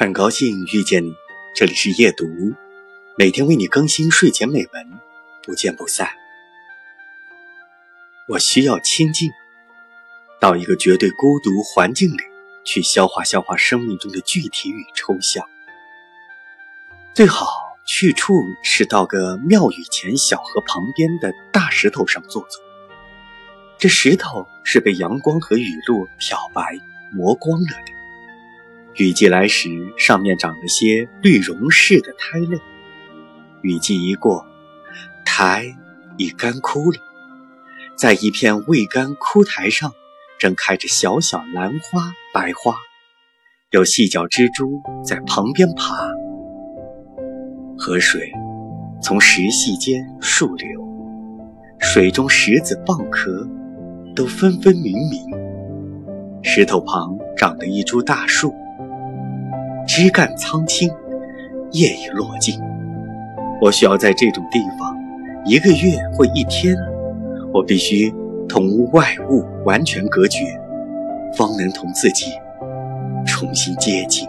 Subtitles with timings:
[0.00, 1.12] 很高兴遇见你，
[1.56, 2.24] 这里是夜读，
[3.16, 5.00] 每天为你更新睡前美文，
[5.42, 6.08] 不见不散。
[8.28, 9.28] 我需要清静，
[10.40, 12.20] 到一个绝对孤独环境里
[12.64, 15.44] 去消化消化生命中的具体与抽象。
[17.12, 17.48] 最好
[17.84, 22.62] 去处是到个庙宇前小河旁边的大石头上坐坐，
[23.78, 26.78] 这石头是被阳光和雨露漂白
[27.10, 27.97] 磨光了的。
[28.98, 32.58] 雨季来时，上面长了些绿绒似的苔类。
[33.62, 34.44] 雨季一过，
[35.24, 35.76] 苔
[36.16, 36.98] 已干枯了。
[37.96, 39.92] 在一片未干枯苔上，
[40.36, 42.74] 正开着小小兰花、白花，
[43.70, 45.94] 有细脚蜘蛛在旁边爬。
[47.78, 48.32] 河水
[49.00, 50.68] 从石隙间竖流，
[51.78, 53.48] 水中石子、蚌壳
[54.16, 55.22] 都分分明明。
[56.42, 58.52] 石头旁长着一株大树。
[59.88, 60.88] 枝干苍青，
[61.72, 62.60] 叶已落尽。
[63.58, 64.94] 我需要在这种地方
[65.46, 66.76] 一个月或一天，
[67.54, 68.14] 我必须
[68.46, 70.44] 同外物完全隔绝，
[71.34, 72.26] 方能同自己
[73.26, 74.28] 重新接近。